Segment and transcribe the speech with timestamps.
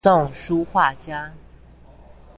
[0.03, 1.31] 北宋書畫家